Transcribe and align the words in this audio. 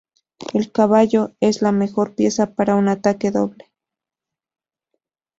El 0.55 0.71
caballo 0.71 1.35
es 1.41 1.61
la 1.61 1.71
mejor 1.71 2.15
pieza 2.15 2.55
para 2.55 2.73
un 2.73 2.87
ataque 2.89 3.29
doble. 3.29 3.71